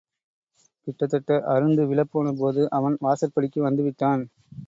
[0.87, 4.23] கிட்டத்தட்ட அறுந்து விழப்போனபோது, அவன் வாசற்படிக்கு வந்துவிட்டான்.